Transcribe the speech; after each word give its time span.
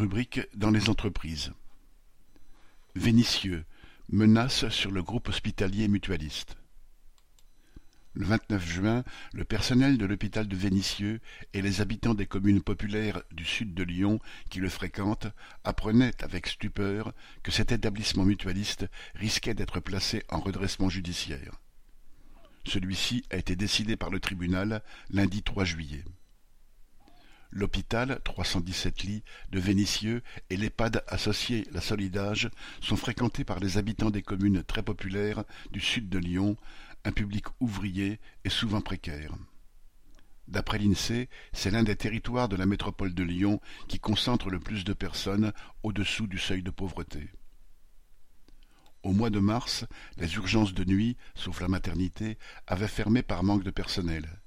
Rubrique 0.00 0.40
dans 0.54 0.70
les 0.70 0.88
entreprises. 0.88 1.52
Vénissieux, 2.94 3.66
menace 4.08 4.66
sur 4.70 4.90
le 4.90 5.02
groupe 5.02 5.28
hospitalier 5.28 5.88
mutualiste. 5.88 6.56
Le 8.14 8.24
29 8.24 8.66
juin, 8.66 9.04
le 9.34 9.44
personnel 9.44 9.98
de 9.98 10.06
l'hôpital 10.06 10.48
de 10.48 10.56
Vénissieux 10.56 11.20
et 11.52 11.60
les 11.60 11.82
habitants 11.82 12.14
des 12.14 12.24
communes 12.24 12.62
populaires 12.62 13.22
du 13.30 13.44
sud 13.44 13.74
de 13.74 13.82
Lyon 13.82 14.20
qui 14.48 14.60
le 14.60 14.70
fréquentent 14.70 15.28
apprenaient 15.64 16.24
avec 16.24 16.46
stupeur 16.46 17.12
que 17.42 17.52
cet 17.52 17.70
établissement 17.70 18.24
mutualiste 18.24 18.86
risquait 19.16 19.52
d'être 19.52 19.80
placé 19.80 20.22
en 20.30 20.40
redressement 20.40 20.88
judiciaire. 20.88 21.60
Celui-ci 22.64 23.22
a 23.28 23.36
été 23.36 23.54
décidé 23.54 23.96
par 23.96 24.08
le 24.08 24.18
tribunal 24.18 24.82
lundi 25.10 25.42
3 25.42 25.64
juillet. 25.64 26.04
L'hôpital, 27.52 28.20
317 28.22 29.02
lits, 29.02 29.24
de 29.50 29.58
Vénissieux 29.58 30.22
et 30.50 30.56
l'EHPAD 30.56 31.02
associé 31.08 31.66
La 31.72 31.80
Solidage 31.80 32.48
sont 32.80 32.96
fréquentés 32.96 33.44
par 33.44 33.58
les 33.58 33.76
habitants 33.76 34.10
des 34.10 34.22
communes 34.22 34.62
très 34.62 34.84
populaires 34.84 35.44
du 35.72 35.80
sud 35.80 36.08
de 36.08 36.18
Lyon, 36.18 36.56
un 37.04 37.10
public 37.10 37.46
ouvrier 37.58 38.20
et 38.44 38.50
souvent 38.50 38.80
précaire. 38.80 39.34
D'après 40.46 40.78
l'INSEE, 40.78 41.28
c'est 41.52 41.72
l'un 41.72 41.82
des 41.82 41.96
territoires 41.96 42.48
de 42.48 42.56
la 42.56 42.66
métropole 42.66 43.14
de 43.14 43.22
Lyon 43.24 43.60
qui 43.88 43.98
concentre 43.98 44.48
le 44.48 44.60
plus 44.60 44.84
de 44.84 44.92
personnes 44.92 45.52
au-dessous 45.82 46.28
du 46.28 46.38
seuil 46.38 46.62
de 46.62 46.70
pauvreté. 46.70 47.30
Au 49.02 49.12
mois 49.12 49.30
de 49.30 49.40
mars, 49.40 49.86
les 50.18 50.34
urgences 50.36 50.74
de 50.74 50.84
nuit, 50.84 51.16
sauf 51.34 51.60
la 51.60 51.68
maternité, 51.68 52.38
avaient 52.68 52.86
fermé 52.86 53.22
par 53.22 53.42
manque 53.42 53.64
de 53.64 53.70
personnel 53.70 54.40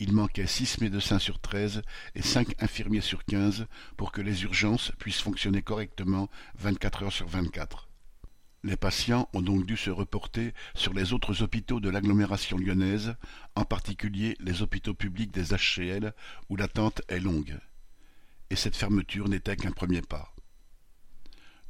il 0.00 0.14
manquait 0.14 0.46
six 0.46 0.80
médecins 0.80 1.18
sur 1.18 1.38
treize 1.38 1.82
et 2.14 2.22
cinq 2.22 2.60
infirmiers 2.62 3.02
sur 3.02 3.24
quinze 3.24 3.66
pour 3.98 4.12
que 4.12 4.22
les 4.22 4.42
urgences 4.42 4.92
puissent 4.98 5.20
fonctionner 5.20 5.62
correctement 5.62 6.28
vingt-quatre 6.58 7.04
heures 7.04 7.12
sur 7.12 7.28
vingt-quatre. 7.28 7.88
Les 8.62 8.76
patients 8.76 9.28
ont 9.34 9.42
donc 9.42 9.64
dû 9.66 9.76
se 9.76 9.90
reporter 9.90 10.52
sur 10.74 10.94
les 10.94 11.12
autres 11.12 11.42
hôpitaux 11.42 11.80
de 11.80 11.90
l'agglomération 11.90 12.58
lyonnaise, 12.58 13.14
en 13.54 13.64
particulier 13.64 14.36
les 14.40 14.62
hôpitaux 14.62 14.94
publics 14.94 15.32
des 15.32 15.54
HCL 15.54 16.14
où 16.48 16.56
l'attente 16.56 17.02
est 17.08 17.20
longue. 17.20 17.58
Et 18.48 18.56
cette 18.56 18.76
fermeture 18.76 19.28
n'était 19.28 19.56
qu'un 19.56 19.70
premier 19.70 20.02
pas. 20.02 20.29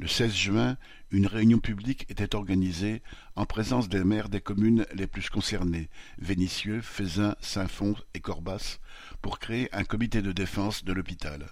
Le 0.00 0.06
16 0.06 0.32
juin, 0.32 0.76
une 1.10 1.26
réunion 1.26 1.58
publique 1.58 2.06
était 2.08 2.36
organisée 2.36 3.02
en 3.34 3.46
présence 3.46 3.88
des 3.88 4.04
maires 4.04 4.28
des 4.28 4.40
communes 4.40 4.86
les 4.94 5.08
plus 5.08 5.28
concernées, 5.28 5.88
Vénissieux, 6.18 6.80
Fézin, 6.82 7.34
Saint-Fond 7.40 7.96
et 8.14 8.20
Corbas, 8.20 8.78
pour 9.22 9.40
créer 9.40 9.68
un 9.74 9.82
comité 9.82 10.22
de 10.22 10.30
défense 10.30 10.84
de 10.84 10.92
l'hôpital. 10.92 11.48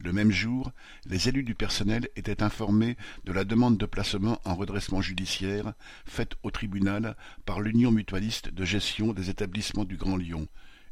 Le 0.00 0.12
même 0.12 0.32
jour, 0.32 0.72
les 1.06 1.28
élus 1.28 1.44
du 1.44 1.54
personnel 1.54 2.08
étaient 2.16 2.42
informés 2.42 2.96
de 3.22 3.30
la 3.30 3.44
demande 3.44 3.78
de 3.78 3.86
placement 3.86 4.40
en 4.44 4.56
redressement 4.56 5.00
judiciaire 5.00 5.74
faite 6.04 6.34
au 6.42 6.50
tribunal 6.50 7.16
par 7.46 7.60
l'Union 7.60 7.92
mutualiste 7.92 8.48
de 8.48 8.64
gestion 8.64 9.12
des 9.12 9.30
établissements 9.30 9.84
du 9.84 9.96
Grand 9.96 10.16
Lyon, 10.16 10.48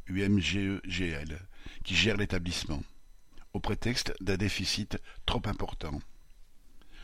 UMGEGL, 0.06 1.40
qui 1.82 1.96
gère 1.96 2.16
l'établissement, 2.16 2.84
au 3.52 3.58
prétexte 3.58 4.14
d'un 4.20 4.36
déficit 4.36 4.96
trop 5.26 5.42
important. 5.46 5.98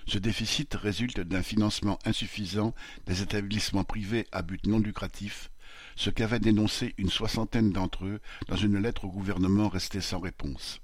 Ce 0.06 0.18
déficit 0.18 0.72
résulte 0.74 1.20
d'un 1.20 1.42
financement 1.42 1.98
insuffisant 2.04 2.74
des 3.06 3.22
établissements 3.22 3.84
privés 3.84 4.26
à 4.30 4.42
but 4.42 4.64
non 4.66 4.78
lucratif, 4.78 5.50
ce 5.96 6.10
qu'avaient 6.10 6.38
dénoncé 6.38 6.94
une 6.96 7.10
soixantaine 7.10 7.72
d'entre 7.72 8.04
eux 8.04 8.20
dans 8.46 8.56
une 8.56 8.78
lettre 8.78 9.06
au 9.06 9.10
gouvernement 9.10 9.68
restée 9.68 10.00
sans 10.00 10.20
réponse. 10.20 10.80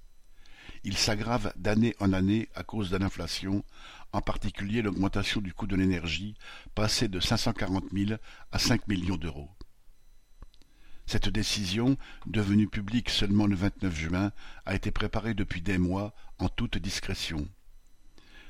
Il 0.84 0.96
s'aggrave 0.96 1.52
d'année 1.56 1.94
en 2.00 2.12
année 2.12 2.48
à 2.56 2.64
cause 2.64 2.90
de 2.90 2.96
l'inflation, 2.96 3.64
en 4.12 4.20
particulier 4.20 4.82
l'augmentation 4.82 5.40
du 5.40 5.54
coût 5.54 5.68
de 5.68 5.76
l'énergie, 5.76 6.34
passé 6.74 7.06
de 7.06 7.20
540 7.20 7.84
000 7.92 8.18
à 8.50 8.58
5 8.58 8.88
millions 8.88 9.16
d'euros. 9.16 9.50
Cette 11.06 11.28
décision, 11.28 11.96
devenue 12.26 12.68
publique 12.68 13.10
seulement 13.10 13.46
le 13.46 13.54
29 13.54 13.94
juin, 13.94 14.32
a 14.66 14.74
été 14.74 14.90
préparée 14.90 15.34
depuis 15.34 15.62
des 15.62 15.78
mois 15.78 16.14
en 16.38 16.48
toute 16.48 16.78
discrétion. 16.78 17.48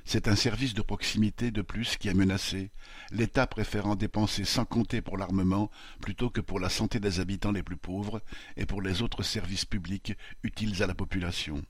C'est 0.05 0.29
un 0.29 0.37
service 0.37 0.75
de 0.75 0.83
proximité 0.83 1.51
de 1.51 1.63
plus 1.63 1.97
qui 1.97 2.09
est 2.09 2.15
menacé, 2.15 2.71
l'État 3.13 3.47
préférant 3.47 3.95
dépenser 3.95 4.45
sans 4.45 4.65
compter 4.65 5.01
pour 5.01 5.17
l'armement 5.17 5.71
plutôt 6.01 6.29
que 6.29 6.41
pour 6.41 6.59
la 6.59 6.69
santé 6.69 6.99
des 7.01 7.21
habitants 7.21 7.53
les 7.53 7.63
plus 7.63 7.77
pauvres 7.77 8.21
et 8.57 8.67
pour 8.67 8.83
les 8.83 9.03
autres 9.03 9.23
services 9.23 9.65
publics 9.65 10.15
utiles 10.43 10.83
à 10.83 10.87
la 10.87 10.95
population. 10.95 11.63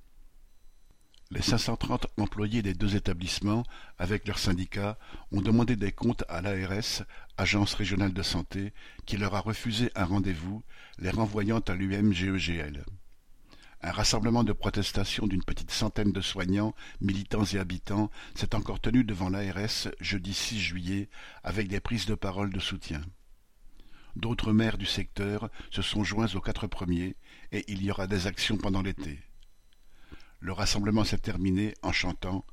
Les 1.31 1.41
530 1.41 2.09
employés 2.19 2.61
des 2.61 2.75
deux 2.75 2.95
établissements, 2.95 3.65
avec 3.99 4.27
leurs 4.29 4.39
syndicats, 4.39 4.99
ont 5.31 5.41
demandé 5.41 5.77
des 5.77 5.91
comptes 5.91 6.25
à 6.29 6.43
l'ARS, 6.43 7.05
Agence 7.39 7.73
régionale 7.73 8.13
de 8.13 8.23
santé, 8.23 8.75
qui 9.07 9.17
leur 9.17 9.35
a 9.35 9.41
refusé 9.41 9.91
un 9.95 10.05
rendez-vous, 10.05 10.63
les 10.99 11.09
renvoyant 11.09 11.61
à 11.61 11.75
l'UMGEGL. 11.75 12.85
Un 13.85 13.91
rassemblement 13.91 14.45
de 14.45 14.53
protestation 14.53 15.27
d'une 15.27 15.43
petite 15.43 15.73
centaine 15.73 16.13
de 16.13 16.21
soignants, 16.21 16.73
militants 17.01 17.45
et 17.45 17.59
habitants 17.59 18.13
s'est 18.37 18.55
encore 18.55 18.79
tenu 18.79 19.03
devant 19.03 19.29
l'ARS 19.29 19.89
jeudi 20.01 20.35
6 20.35 20.61
juillet 20.61 21.09
avec 21.43 21.67
des 21.67 21.81
prises 21.81 22.07
de 22.07 22.15
parole 22.15 22.53
de 22.53 22.61
soutien. 22.61 23.03
D'autres 24.15 24.53
maires 24.53 24.79
du 24.79 24.87
secteur 24.87 25.51
se 25.73 25.83
sont 25.83 26.05
joints 26.05 26.33
aux 26.35 26.41
quatre 26.41 26.69
premiers 26.69 27.17
et 27.51 27.65
il 27.67 27.83
y 27.83 27.91
aura 27.91 28.07
des 28.07 28.29
actions 28.29 28.57
pendant 28.57 28.83
l'été. 28.83 29.19
Le 30.39 30.53
rassemblement 30.53 31.03
s'est 31.03 31.19
terminé 31.19 31.75
en 31.83 31.93
chantant 31.93 32.45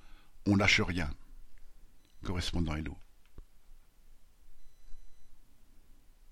On 0.48 0.56
lâche 0.56 0.82
rien. 0.82 1.12
Correspondant. 2.24 2.74